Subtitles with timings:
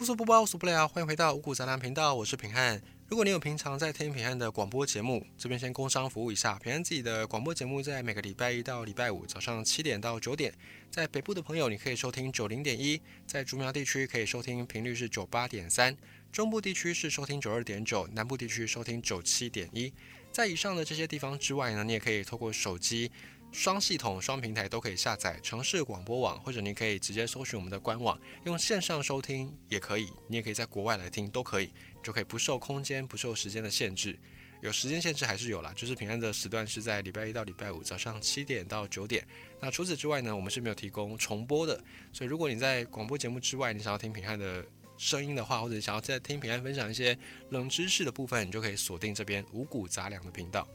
[0.00, 2.80] 无所不包，无所不聊，欢迎回到五谷杂粮频道，我是平汉。
[3.08, 10.54] 如果你有平常在听平汉的广播节目，这边先工商服务一下，平汉自己的广播节目在每个礼拜一到礼拜五早上七点到九点，
[10.88, 15.96] 在北部的朋友你可以收听九零点一，在竹苗地区可以收听频率是九八点三，
[16.30, 19.92] 中部地区是收听九二点九，南部地区收听九七点一。
[20.30, 23.10] 在以上的这些地方之外呢，你也可以透过手机。
[23.50, 30.12] 双系统、双平台都可以下载城市广播网，或者你可以直接搜寻我们的官网，用线上收听也可以。
[30.26, 31.72] 你也可以在国外来听，都可以，
[32.02, 34.18] 就可以不受空间、不受时间的限制。
[34.60, 39.26] 有时间限制还是有啦，就是平安的时段是在礼拜一到礼拜五早上七点到九点。
[39.60, 41.80] 那除此之外呢，我们是没有提供重播的。
[42.12, 44.64] 所以如果你在广播节目之外，你想要听平安的
[44.96, 47.16] 声音的话，或者想要再听平安分享一些
[47.50, 50.68] 冷知识的部分，你就可以锁定这边五谷杂粮的频道。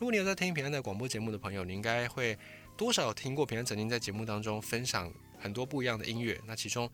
[0.00, 2.34] 如果你有在听平安的广播节目的朋友，你应该会
[2.74, 6.40] 多少有听过平安曾经在节目当中分享很多不一样的音乐。
[6.46, 6.90] 那其中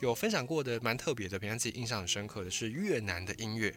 [0.00, 3.74] 有分享过的蛮特别的，平安自己印象很深刻的是越南的音乐。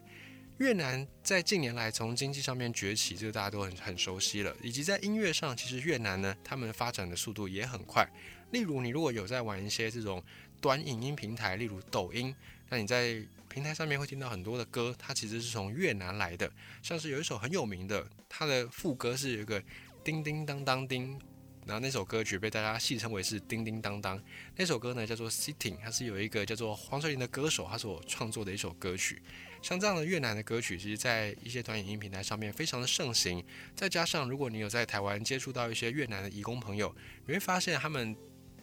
[0.58, 4.54] 越南在近年来从经济上面崛起，这个大家都很很熟悉了。
[4.62, 8.06] 以及在音乐上，其实越南呢，他们发展的速度也很快。
[8.52, 10.22] 例如，你如果有在玩一些这种
[10.64, 12.34] 短影音平台，例如抖音，
[12.70, 16.50] 那你在平台上面会听到很多的歌，它其实是从越南来的，
[16.82, 19.62] 像是有一首很有名的，它的副歌是有一个
[20.06, 21.20] 叮叮当当叮，
[21.66, 24.18] 然后那首歌曲被大家戏称为是叮叮当当。
[24.56, 29.22] 那首歌呢叫做 Sitting，它是有一个叫做黄翠玲的歌手他所创作的一首歌曲。
[29.62, 33.44] 像这样的越南的歌曲，其实在一些短影音平台上面非常的盛行。
[33.76, 36.96] 再加上如果你有在台湾接触到一些越南的移工朋友，
[37.28, 38.16] 你会发现他们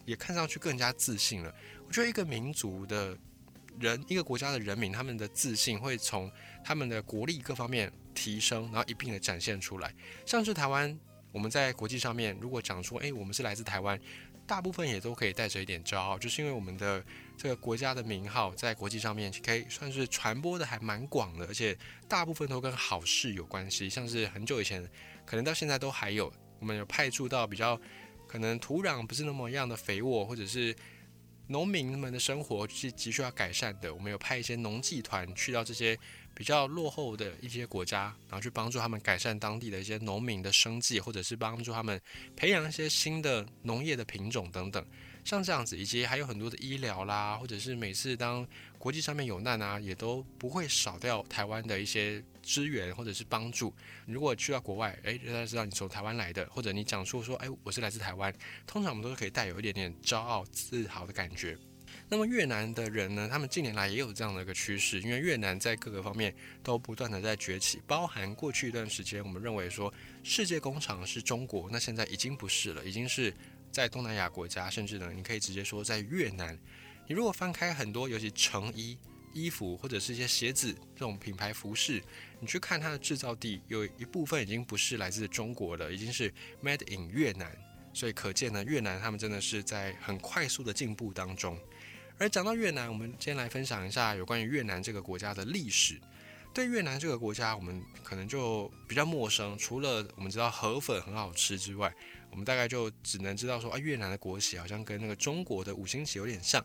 [0.04, 1.54] 也看上去更加自信了。
[1.86, 3.16] 我觉得一个民族的。
[3.78, 6.30] 人一个国家的人民，他们的自信会从
[6.62, 9.94] 他们的国力各方面提升，然后一并的展现出来。
[10.26, 10.98] 像是台湾，
[11.32, 13.98] 我们在国际上面如果讲说，诶，我们是来自台湾，
[14.46, 17.02] 大部分也都可以带着一点骄傲，就是因为我们的
[17.38, 23.88] 这个国家的名号在国际上面可以算是传播的还蛮广的，而且大部分都跟好事有关系。
[23.88, 24.86] 像是很久以前，
[25.24, 27.80] 可能到现在都还有，我们有派驻到比较
[28.30, 30.76] 可能土壤不是那么样的肥沃，或者是。
[31.52, 33.92] 农民们的生活是急需要改善的。
[33.92, 35.98] 我们有派一些农技团去到这些
[36.40, 42.00] 比较落后的一些国家，然后去帮助他们改善当地的一些农民的生计，或者是帮助他们
[42.34, 44.82] 培养一些新的农业的品种等等。
[45.22, 48.48] 像这样子，以及还有很多的医疗啦，或者是每次当
[48.78, 53.70] 国际上面有难啊，也都不会少掉台湾的一些支援或者是帮助。
[54.06, 58.34] 如果去到国外，诶，大家知道你从台湾来的，或者你讲述说，诶，我是来自台湾，
[58.66, 61.58] 通常我们都是可以带有一点点骄傲自豪的感觉。
[62.08, 69.92] 那么越南的人呢，他们近年来也有这样的一个趋势，因为越南在各个方面都不断的在崛起，包含过去一段时间，我们认为说
[70.22, 73.34] 世界工厂是中国，那现在已经不是了，已经是。
[73.72, 76.58] 在东南亚国家，甚至呢，你可以直接说在越南。
[77.06, 78.98] 你如果翻开很多，尤其成衣、
[79.32, 82.02] 衣服或者是一些鞋子这种品牌服饰，
[82.40, 87.56] 你去看它的制造地，有一部分已经不是来自中国了，已经是 made in 越南。
[87.94, 91.56] 所以可见呢，越南他们真的是在很快速的进步当中。
[92.20, 95.98] 而讲到越南，我们今天来分享一下有关于越南这个国家的历史。
[96.52, 101.90] 对越南这个国家，我们可能就比较陌生，除了我们知道河粉很好吃之外。
[102.30, 106.62] 我们大概就只能知道说啊，越南的国旗好像跟那个中国的五星旗有点像。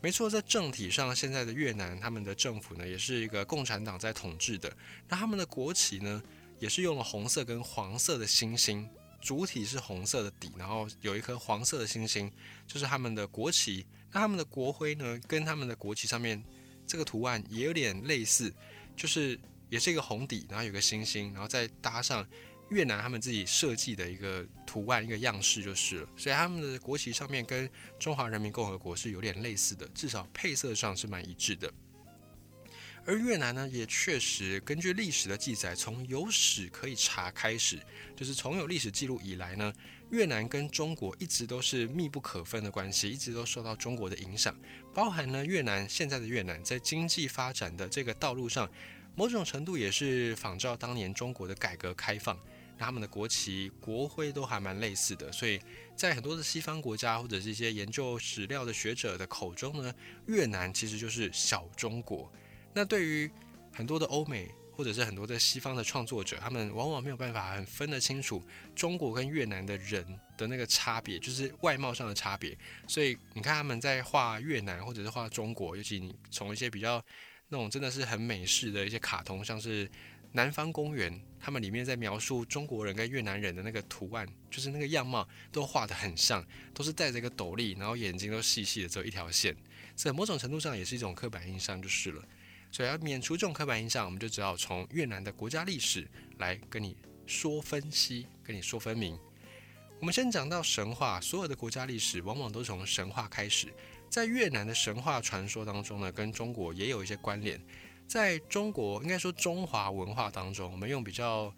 [0.00, 4.76] 没错，在政体上，现在的越南他们的政府呢，也是一个共产党在统治的。
[5.08, 6.20] 那他们的国旗呢，
[6.58, 8.90] 也是用了红色跟黄色的星星，
[9.20, 12.28] 主体是红色的底，然后有一颗黄色的星星，
[12.66, 13.86] 就是他们的国旗。
[14.12, 16.42] 那他们的国徽呢，跟他们的国旗上面
[16.86, 18.52] 这个图案也有点类似，
[18.96, 19.38] 就是
[19.68, 22.26] 也是一个红底，然后有个星星，然后再搭上。
[22.70, 27.68] 越南他们自己设计的一个图案、一个样式就是了，所以他们的国旗上面跟
[27.98, 31.68] 中华人民共和国是有点类似的，至少配色上是蛮一致的。
[33.04, 37.76] 而越南呢，也确实根据历史的记载，从有史可以查开始，
[38.14, 39.72] 就是从有历史记录以来呢，
[40.10, 44.54] 越南跟中国一直都是密不可分的关系，一直都受到中国的影响，
[44.92, 48.70] 包含呢越南现在的越南在经济发展的这个道路上，
[49.14, 52.38] 某种程度也是仿照当年中国的改革开放。
[52.78, 55.60] 他们的国旗、国徽都还蛮类似的，所以
[55.94, 59.94] 在很多的西方国家或者是一些研究史料的学者的口中呢，
[60.26, 62.32] 越南其实就是小中国。
[62.72, 63.30] 那对于
[63.70, 64.50] 很多的欧美
[64.80, 68.42] 或者是很多的西方的创作者，他们往往没有办法很分得清楚
[68.74, 70.02] 中国跟越南的人
[70.38, 72.56] 的那个差别，就是外貌上的差别。
[72.88, 77.04] 所以你看他们在画越南或者是画中国，尤其你从一些比较
[77.50, 79.86] 那种真的是很美式的一些卡通，像是。
[80.32, 89.56] 南方公园，他们里面在描述中国人跟越南人的那个图案，就是那个样貌都画得很像，都是戴着一个斗笠，然后眼睛都细细的，只有一条线。
[89.96, 92.22] 在某种程度上也是一种刻板印象就是了。
[92.70, 96.08] 所以要免除这种刻板印象，我们就只好从越南的国家历史
[96.38, 96.96] 来跟你
[97.26, 99.18] 说分析，跟你说分明。
[99.98, 103.72] 我们先讲到神话，所有的国家历史往往都从神话开始。
[104.08, 107.60] 在越南的神话传说当中呢，跟中国也有一些关联。
[108.08, 111.54] 在中国，应该说中华文化当中，我们用比较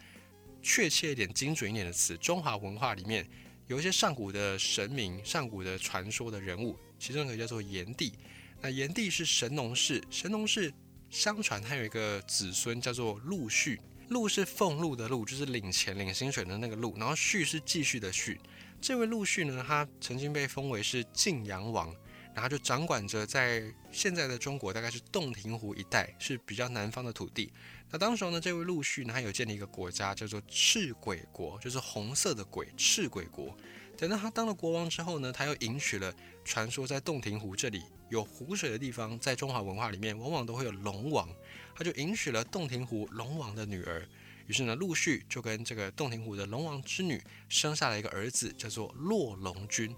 [0.60, 3.26] 确切一点、精准一点的词，中华文化里面
[3.68, 8.12] 有一些上古的神明、上古的传说的人物，其中一个叫做炎帝。
[8.60, 10.72] 那炎帝是神农氏，神农氏
[11.12, 13.78] 相传他有一个子孙叫做陆续。
[14.08, 16.94] 陆是俸禄的禄，就是领钱、领薪水的那个禄。
[16.96, 18.40] 然后续是继续的续。
[18.80, 21.94] 这位陆续呢，他曾经被封为是晋阳王，
[22.34, 23.62] 然后就掌管着在
[23.92, 27.52] 现在的中国，大概是洞庭湖一带，是比较南方的土地。
[27.90, 33.54] 那当时候呢，这位陆续呢，他有建立一个国家，叫做赤鬼国，就是红色的鬼，赤鬼国。
[33.98, 36.12] 等到他当了国王之后呢，他又迎娶了
[36.42, 37.82] 传说在洞庭湖这里
[38.12, 41.26] 有湖水的地方，在中华文化里面往往都会有龙王。
[41.74, 44.06] 他就迎娶了洞庭湖龙王的女儿，
[44.46, 47.18] 于是呢，陆续就跟这个洞庭湖的龙王之女
[47.48, 49.96] 生下了一个儿子，叫做洛龙君。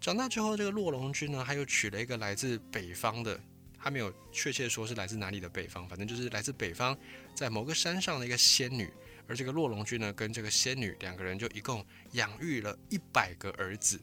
[0.00, 3.40] 长大之后，这个洛龙君呢，他又娶了一个来自北方的，
[3.78, 6.98] 他没有确切说是来自哪里的北方，反正就是来自北方，
[7.32, 8.92] 在某个山上的一个仙女。
[9.28, 14.00] 而这个洛龙君呢，跟这个仙女两个人就一共养育了一百个儿子。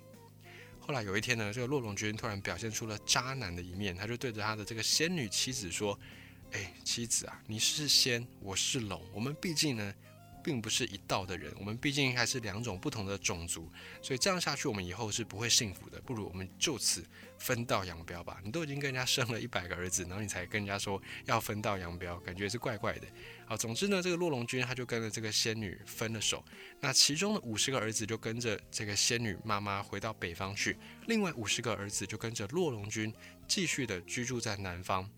[0.90, 5.96] 后来有一天呢，这个洛龙君突然表现出了渣男的一面，他就对着他的这个仙女妻子说。
[6.52, 9.94] 哎，妻子啊，你是仙，我是龙，我们毕竟呢，
[10.44, 13.72] 并不是一道的人，我们毕竟还是两种不同的种族，
[14.02, 16.02] 所以这样下去，我们以后是不会幸福的。
[16.02, 17.06] 不如我们就此
[17.40, 18.40] 分道扬镳吧。
[18.44, 23.08] 你都已经跟人家生了一百个儿子，然后你才跟人家说要分道扬镳，感觉是怪怪的。
[23.48, 26.46] 好，总之呢，这个洛龙君他就跟着这个仙女分了手，
[26.80, 30.78] 那其中的五十个儿子就跟着这个仙女妈妈回到北方去，
[31.08, 33.12] 另外五十个儿子就跟着洛龙君
[33.48, 35.10] 继续的居住在南方。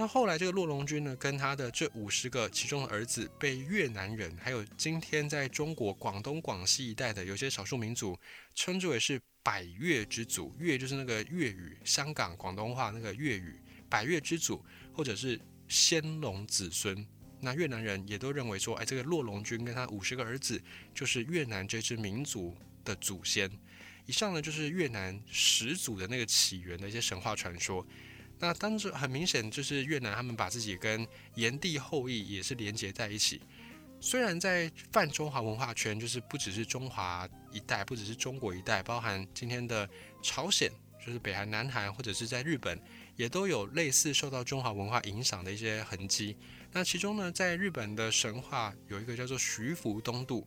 [0.00, 8.16] 那后来，这个洛龙君呢，跟他的这五十个其中的儿子，被越南人，还有今天在中国广东、广西一带的有些少数民族，
[8.54, 10.54] 称之为是百越之祖。
[10.56, 13.60] 越就是那个粤语，香港广东话那个粤语，
[13.90, 17.04] 百越之祖，或者是先龙子孙。
[17.40, 20.62] 那越南人也都认为说，哎，这个洛龙君跟他五十个儿子，
[20.94, 23.50] 就是越南这支民族的祖先。
[24.06, 27.84] 以上呢，就是越南始祖的那个起源的一些神话传说。
[28.38, 33.40] 那当时很明显就是越南，他们把自己跟炎帝后裔也是连接在一起。
[34.00, 39.88] 虽然在泛中华文化圈，就是不只是中华一带，不只是中国一带，包含今天的
[40.22, 40.70] 朝鲜，
[41.04, 42.80] 就是北韩、南韩，或者是在日本，
[43.16, 46.36] 也都有类似受到中华文化影响的一些痕迹。
[46.70, 50.46] 那其中呢，在日本的神话有一个叫做徐福东渡。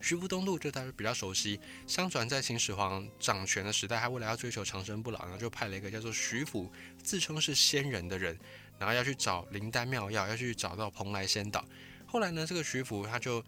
[0.00, 1.58] 徐福东渡就大家比较熟悉。
[1.86, 6.70] 相传在秦始皇掌权的时代，他为了要追求长生不老，然后就派了一个叫做徐福，
[7.02, 8.38] 自称是仙人的人，
[8.78, 11.64] 然后要去找灵丹妙药，要去找到蓬莱仙岛。
[12.06, 13.44] 后来呢，这个徐福他就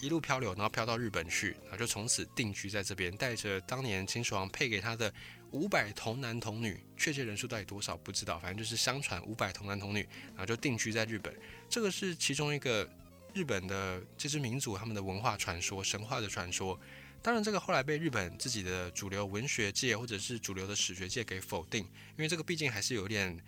[0.00, 5.12] 一路漂流，然后漂到日本去，然后就从此定居在这边，带着当年秦始皇配给他的
[5.50, 11.34] 五百童男童女，确切人数到底多少不知道，反正就是相传五百童男童女，然后就定居在日本。
[11.68, 12.88] 这个是其中一个。
[13.36, 16.80] 日本的这支民族，他们的文化传说、神话的传说，
[17.20, 21.82] 当然这个后来被日本自己的主流文学界或者是主流的史学界给否定，
[22.16, 23.38] 因为这个毕竟还是有点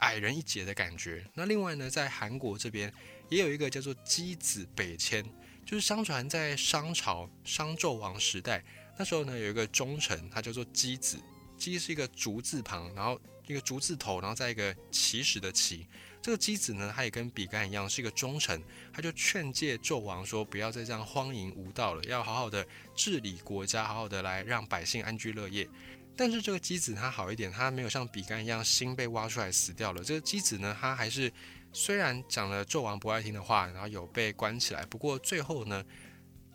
[0.00, 1.24] 矮人一截的感觉。
[1.32, 2.92] 那另外呢，在韩国这边
[3.30, 5.24] 也有一个叫做箕子北迁，
[5.64, 8.62] 就是相传在商朝商纣王时代，
[8.98, 11.18] 那时候呢有一个忠臣，他叫做箕子，
[11.70, 15.86] 鸡是一个竹字旁，然后一个竹字头，然后再一个起始的起。
[16.20, 18.60] 这个箕子呢，他也跟比干一样是一个忠臣，
[18.92, 22.66] 他就劝诫纣王说，不要再这样荒淫无道了，要好好的
[22.96, 25.68] 治理国家，好好的来让百姓安居乐业。
[26.16, 30.02] 但是这个箕子他好一点，他没有像比干一样心被挖出来死掉了。
[30.04, 31.32] 这个箕子呢，他还是
[31.72, 35.84] 虽然讲了纣王不爱听的话，然后有被关起来，不过最后呢，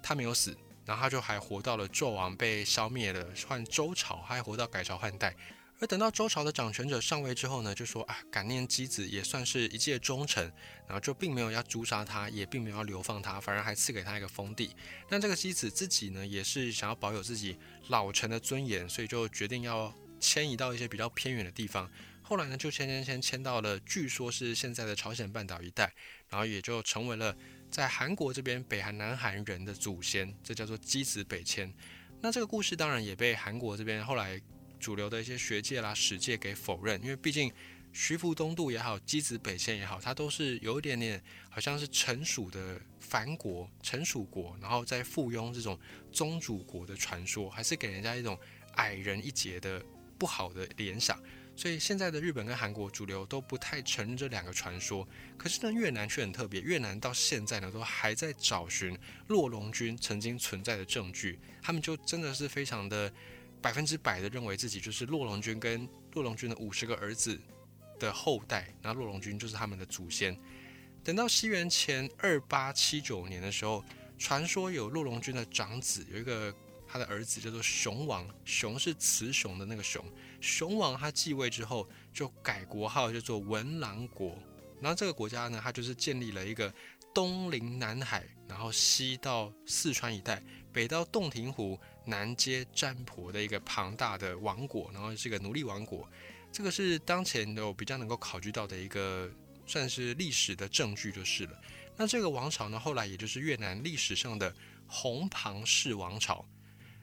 [0.02, 0.56] 他没有死，
[0.88, 5.36] 然后他就还活到了纣王被消灭了，换周朝，他还活到改朝换代。
[5.80, 10.52] 而等到周朝的掌权者上位之后呢，就说啊，感念箕子也算是一介忠臣，
[10.88, 14.74] 然后就并没有要诛杀他，也并没有要流放他，反而还赐给他一个封地。
[15.08, 21.88] 但这个箕子自己呢，也是想要保有自己老臣的尊严，所以就决定要迁移到一些比较偏远的地方。
[22.24, 25.94] 后来呢，就迁迁迁迁到了，据说是现在的朝鲜半岛一带，
[26.28, 27.36] 然后也就成为了
[27.78, 31.72] 在韩国这边北韩南韩人的祖先，这叫做箕子北迁。
[32.20, 34.42] 那这个故事当然也被韩国这边后来。
[34.80, 37.52] 主流的一些学界啦、史界给否认，因为毕竟
[37.92, 41.20] 徐福东渡也好、箕子北迁也好，它都是有一点点
[41.50, 45.80] 好像是臣属的藩国、臣属国，然后再附庸这种
[46.12, 48.38] 宗主国的传说，还是给人家一种
[48.76, 49.84] 矮人一截的
[50.20, 51.20] 不好的联想。
[51.58, 55.06] 所以现在的日本跟韩国主流都不太承认这两个传说。
[55.38, 58.96] 可是呢，越南却很特别，越南到现在呢都还在找寻
[59.28, 61.40] 洛龙军曾经存在的证据。
[61.60, 63.12] 他们就真的是非常的
[63.60, 67.38] 百分之百的认为自己就是洛龙军跟洛龙军的五十个儿子
[68.00, 70.38] 的后代，那洛龙军就是他们的祖先。
[71.04, 73.84] 等到西元前二八七九年的时候，
[74.20, 76.54] 传说有洛龙军的长子有一个。
[76.88, 80.04] 他的儿子叫做熊王，熊是雌雄的那个熊。
[80.40, 84.38] 熊王他继位之后，就改国号叫做文郎国。
[84.80, 86.74] 然后这个国家呢，他就是建立了一个
[87.14, 90.42] 东临南海，然后西到四川一带，
[90.72, 96.08] 北到洞庭湖，南接占婆的一个庞大的王国，然后是个奴隶王国。
[96.52, 99.30] 这个是当前有比较能够考据到的一个
[99.66, 101.60] 算是历史的证据就是了。
[101.96, 104.56] 那这个王朝呢，后来也就是越南历史上的
[104.88, 106.46] 红庞氏王朝。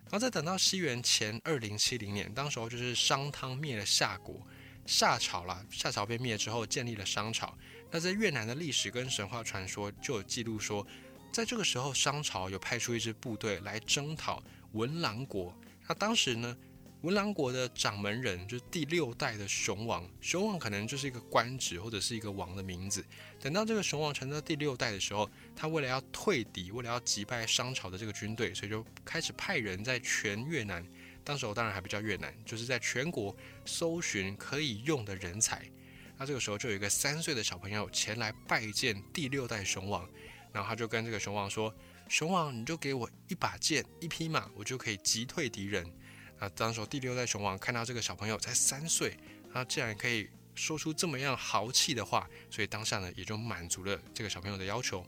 [0.04, 4.46] 然后再等到西元前二零七零年，当时候就是商汤灭了夏国，
[4.86, 7.56] 夏朝啦，夏朝被灭之后建立了商朝。
[7.90, 10.86] 那在越南的历史跟神话传说就有记录说，
[11.32, 14.42] 在这个时候商朝有派出一支部队来征讨
[14.72, 15.56] 文郎国。
[15.86, 16.56] 那当时呢？
[17.04, 23.04] 文郎国的掌门人就是第六代的熊王，熊王可能就是一个官职或者是一个王的名字。
[23.38, 30.82] 等到这个熊王成到第六代的时候，他为了要退敌，为了要击败商朝的这个军队，所以就开始派人在全越南，
[31.22, 35.62] 当时我当然还不叫越南，就是在全国搜寻可以用的人才。
[36.16, 40.08] 那这个时候就有一个三岁的小朋友前来拜见第六代熊王，
[40.52, 41.70] 然后他就跟这个熊王说
[42.08, 45.86] ：“熊王，你就给我一把剑、一匹马，我就可以击退敌人。”
[46.40, 49.16] 那当时第六代熊王看到这个小朋友才三岁，
[49.52, 55.06] 他竟然可以说出这么样豪气的话，所以当下呢也就满足了这个小朋友的要求。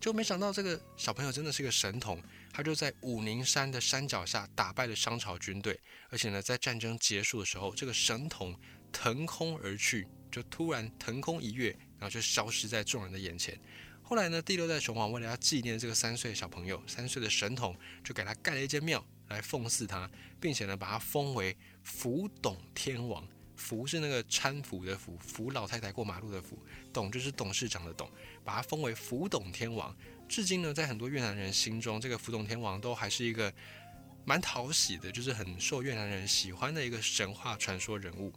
[0.00, 2.20] 就没想到这个小朋友真的是个神童，
[2.52, 5.78] 他就在武宁山的山脚下打败了商朝军队，
[6.10, 8.58] 而且呢在战争结束的时候，这个神童
[8.90, 13.56] 腾空而去，就突然腾空一跃，然后就消失在众人的眼前。
[14.02, 19.02] 后来呢，第六代熊王为了要纪念这个三岁小朋友，三岁的神童，就给他盖了一间庙。
[19.32, 20.08] 来奉祀他，
[20.38, 23.26] 并且呢，把他封为福董天王。
[23.54, 26.58] 福是那个搀扶的福，扶老太太过马路的福。
[26.92, 28.10] 董就是董事长的董，
[28.42, 29.94] 把他封为福董天王。
[30.28, 33.52] 至今呢，在很多越南人心中，这个福董天王都还是一个
[34.24, 38.32] 蛮讨喜的，就是很受越南人喜欢的一个神话传说人物。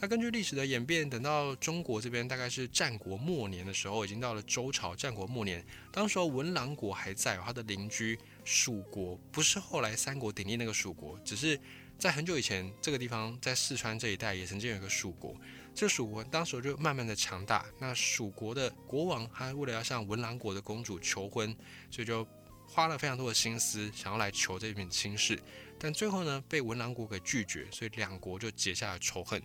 [0.00, 4.94] 那根据历史的演变，等到中国这边大概是战国末年的时候，已经到了周朝。
[4.94, 8.16] 战国末年，当时候文郎国还在，他的邻居
[8.48, 11.60] 蜀国不是后来三国鼎立那个蜀国，只是
[11.98, 15.36] 在很久以前，这个地方在四川这一带也曾经有一个蜀国。
[15.74, 17.66] 这蜀国当时就慢慢的强大。
[17.78, 21.54] 那蜀国的国王他为了要向文郎国的公主求婚，
[21.90, 22.26] 所以就
[22.66, 25.38] 花了非常多的心思，想要来求这片亲事。
[25.78, 29.42] 但最后呢，被文郎国给拒绝，所以两国就结下了仇恨。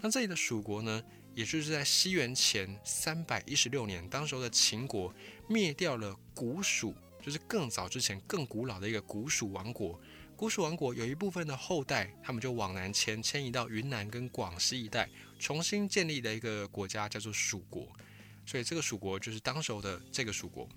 [0.00, 1.02] 那这里的蜀国呢，
[1.34, 5.14] 也就是在西元前三百一十六年，当时候的秦国
[5.46, 10.00] 灭掉了古蜀，就是更早之前更古老的一个古蜀王国。
[10.36, 15.08] 古蜀王国有一部分的后代，他们就往南迁，迁移到云南跟广西一带，
[15.38, 17.88] 重新建立的一个国家叫做蜀国。
[18.46, 20.68] 所以这个蜀国就是当时候的这个蜀国。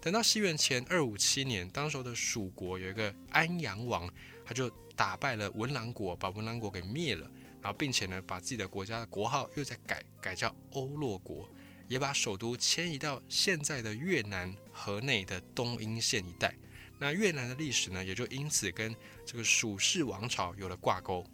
[0.00, 4.12] 等到西元前二五七年，当时候的蜀国有一个安阳王，
[4.44, 7.30] 他就打败了文郎国，把文郎国给灭了。
[7.62, 11.48] 然后，并且呢，把自己的国家的国号又在改，改叫欧洛国，
[11.88, 16.54] 也把首都迁移到现在的越南河内的东阴县一带。
[16.98, 18.94] 那越南的历史呢，也就因此跟
[19.26, 21.26] 这个蜀氏王朝有了挂钩。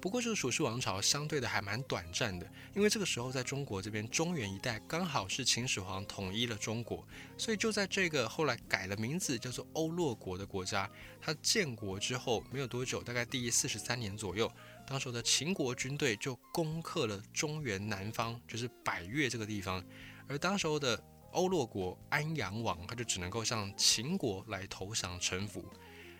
[0.00, 7.06] 不过，这个蜀氏王朝相对的还蛮短暂的，因为这个时候在中国这边中原一带刚好是秦始皇统一了中国，
[7.36, 14.50] 所以就在这个后来改了名字叫做欧洛国的国家，它建国之后没有多久，大概第四十三年左右，
[14.90, 19.80] 当时的秦国军队就攻克了中原南方，就是百越这个地方，
[20.26, 25.64] 而当时候的欧洛国安阳王他就只能够向秦国来投降臣服。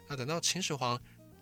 [0.06, 0.96] 那等到秦始皇。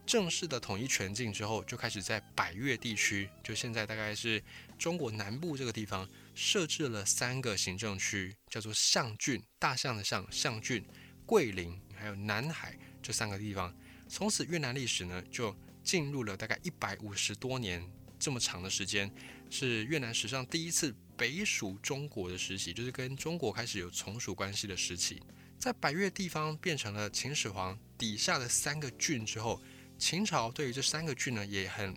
[0.06, 4.42] 正式的统一全境之后，就开始在百越地区，就现在大概是
[4.78, 10.82] 中国南部这个地方，设置了三个行政区，叫做象郡，大象的象，象郡、
[11.26, 13.70] 桂林还有南海这三个地方。
[14.08, 15.54] 从此，越南历史呢就
[15.88, 17.82] 进入了大概一百五十多年
[18.18, 19.10] 这么长的时间，
[19.48, 25.22] 是越南史上第一次北属中国的时期，就是跟中国开始有从属关系的时期。
[25.58, 29.58] 在百越地方变成了秦始皇底下的三个郡之后。
[29.96, 31.92] 秦朝对于这三个郡呢，也很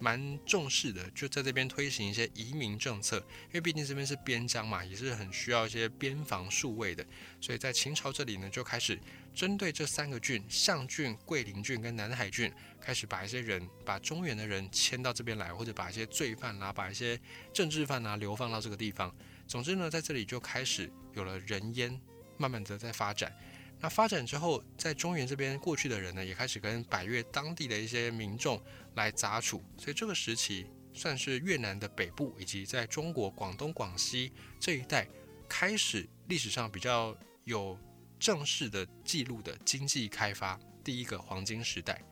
[0.00, 7.06] 蛮重视的，就在这边推行一些移民政策，因为毕竟这边是边疆嘛，也是很需要一些边防戍卫的，
[7.40, 8.98] 所以在秦朝这里呢，就开始
[9.34, 17.20] 针对这三个郡——象郡、桂林郡跟南海郡，开始把一些人，把中原的人迁到这边来，或者把一些罪犯啦，把一些
[17.52, 19.14] 政治犯啊流放到这个地方。
[19.46, 22.00] 总之呢，在这里就开始有了人烟，
[22.38, 23.30] 慢慢的在发展。
[23.82, 28.62] 那发展之后，在中原这边过去的人呢，也开始跟百越当地的一些民众
[28.94, 35.08] 来杂处，所以这个时期算是越南的北部以及在中国广东、广西这一带
[35.48, 37.78] 开始历史上比较有
[38.18, 42.02] 正式的记录的经济开发第一个黄金时代。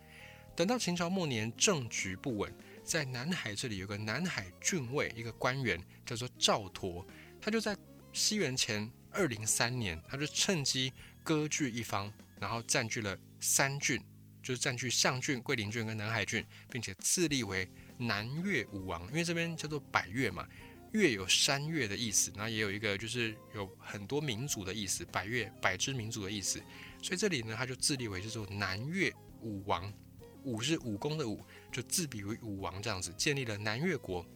[0.57, 2.51] 等到秦朝末年，政局不稳，
[2.83, 7.05] 在南海这里有个南海郡尉，一个官员叫做赵佗，
[7.43, 7.77] 他就在
[8.15, 10.91] 西元前二零三年，他就趁机。
[11.29, 14.01] 割据一方，然后占据了三郡，
[14.43, 19.07] 就是占据上郡、桂林郡跟南海郡，并且自立为南越武王。
[19.09, 20.49] 因为这边叫做百越嘛，
[20.95, 26.63] 越有山越的意思，然后也有一个就是有很多民族的意思，百越百之民族的意思。
[27.03, 29.93] 所以这里呢，他就自立为叫做南越武王，
[30.45, 34.27] 武是武功的武，就自比为武王这样子，建立了南越国。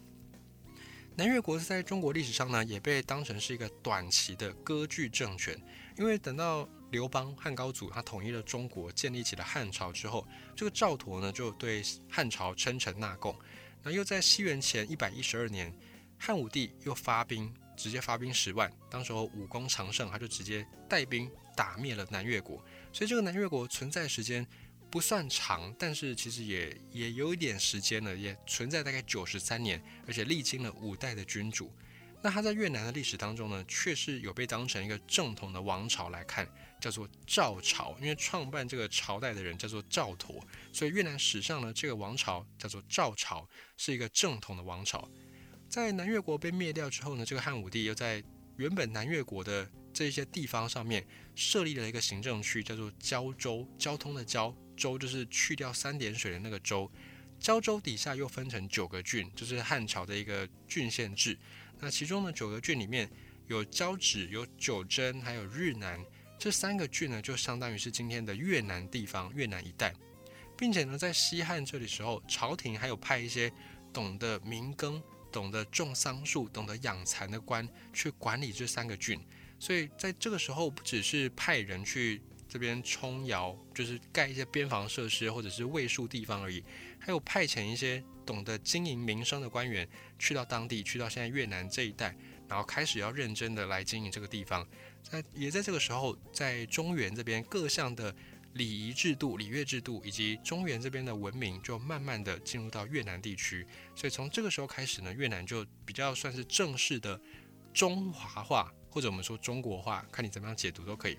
[1.15, 5.55] 南越国在中国历史上呢，也被当成是一个短期的割据政权，
[5.95, 13.35] 因为等到刘邦汉高祖他统一了中国，建立起了汉朝之后，这个赵佗呢就对汉朝称臣纳贡。
[13.83, 15.71] 那又在西元前一百一十二年，
[16.17, 22.57] 汉武帝又发兵，直接发兵十万，当时候武功强盛，他就直接带兵打灭了南越国。
[22.91, 24.43] 所以这个南越国存在时间
[24.93, 31.73] 不算长，但是其实也也有一点时间了，也存在大概九十三年，而且历经了五代的君主。
[32.21, 36.47] 那他在越南的历史当中呢，却是有被当成一个正统的王朝来看。
[36.79, 40.39] 叫做赵朝，因为创办这个朝代的人叫做赵佗，
[40.71, 45.09] 所以越南史上呢，这个王朝叫做赵朝，是一个正统的王朝。
[45.67, 48.23] 在南越国被灭掉之后呢，这个汉武帝又在
[48.57, 56.91] 原本南越国的这些地方上面设立了一个行政区，叫做交州，交通的交，州就是去掉三点水的那个州。
[57.39, 61.37] 交州底下又分成九个郡，就是汉朝的一个郡县制。
[61.79, 63.09] 那其中呢，九个郡里面
[63.47, 65.99] 有交趾、有九真，还有日南。
[66.39, 69.93] 这三个郡呢，就相当于是今天的越南地方，越南一带，
[70.57, 73.51] 并且呢，在西汉这里时候，朝廷还有派一些
[73.91, 79.19] 懂得民耕、懂得种桑树、懂得养蚕的官去管理这三个郡。
[79.59, 82.21] 所以在这个时候，不只是派人去
[82.53, 86.63] 这边冲窑，就是盖一些边防设施或者是卫戍地方而已，
[86.99, 89.89] 还有派遣一些懂得经营民生的官员
[90.19, 92.15] 去到当地，去到现在越南这一带，
[92.47, 94.63] 然后开始要认真的来经营这个地方。
[95.01, 98.15] 在也在这个时候，在中原这边各项的
[98.53, 103.65] 礼仪制度、礼乐制度，以及中原这边的文明，就慢慢的进入到越南地区。
[103.95, 107.19] 所以从这个时候开始呢，越南就比较算是正式的
[107.73, 111.17] 中华化，或者我们说中国化，看你怎么样解读都可以。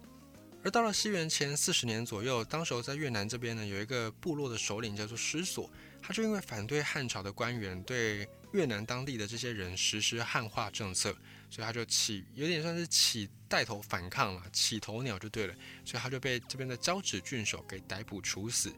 [0.65, 11.15] 而到了西元前四十年左右，当时候在越南这边呢，有一个部落的首领叫做师所，他就因为反对汉朝的官员对越南当地的这些人实施汉化政策。
[11.51, 18.75] 所以他就起有点算是起带头反抗了，起头鸟就对了，所以他就被这边的交趾郡守给逮捕处死。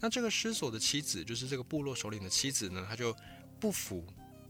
[0.00, 3.14] 那这个失所的妻子，就是这个部落首领的妻子呢，他就
[3.60, 4.04] 不服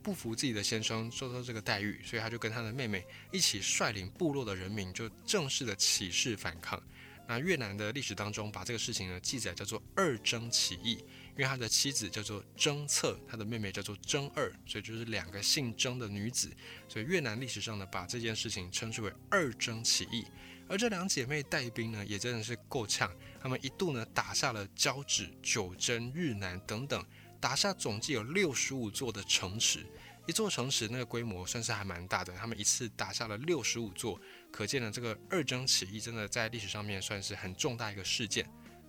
[0.07, 6.81] 不服自己的先生受到这个待遇，所以他就跟他的妹妹一起率领部落的人民，就正式的起事反抗。
[7.27, 11.05] 那越南的历史当中，把这个事情呢记载叫做二征起义。
[11.37, 16.51] 因为他的妻子叫做征策，他的妹妹叫做征二，所以就是两个姓征的女子。
[16.89, 20.25] 所以越南历史上呢，把这件事情称之为二征起义。
[20.69, 23.13] 而这两姐妹带兵呢，也真的是够呛。
[23.41, 27.05] 她们一度呢，打下了交趾、九真、日南等等，
[27.47, 29.87] 打下总计有六十五座的城池。
[30.27, 38.45] 一座城池那个规模算是还蛮大的，他们一次打下了六十五座，可见呢，这个二征起义真的在历史上面算是很重大一个事件。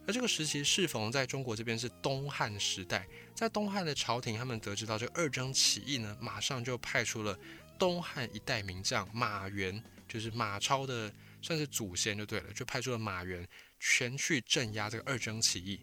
[0.07, 7.37] 而这个时期适逢在中国这边是东汉时代，在东汉的朝廷，他们得知到这个二征起义呢，马上就派出了
[7.77, 13.47] 东汉一代名将马援，就是马超的算是祖先就对了，就派出了马援
[13.79, 15.79] 全去镇压这个二征起义。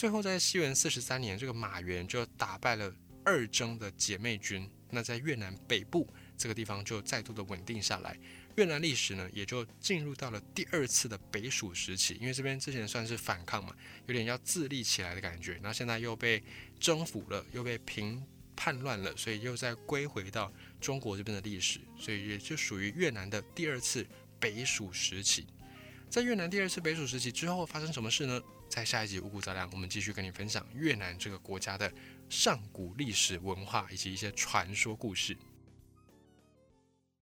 [0.00, 2.90] 最后在西元四十三年，这个马援就打败了
[3.22, 6.08] 二征的姐妹军，那在越南北部
[6.38, 8.18] 这个地方就再度的稳定下来。
[8.56, 16.42] 越南历史呢，也就进入到了第二次的北蜀时期，因为这边之前算是反抗嘛，有点要自立起来的感觉，那现在又被
[16.78, 18.24] 征服了，又被平
[18.56, 24.06] 叛乱了，所以又再归回到中国这边的历史，所以也就属于越南的第二次
[24.38, 25.46] 北蜀时期。
[26.08, 28.40] 在越南第二次北蜀时期之后发生什么事呢？
[28.70, 31.92] 在下一集五谷杂粮，我们继续跟你分享越南这个国家的
[32.28, 35.36] 上古历史文化以及一些传说故事。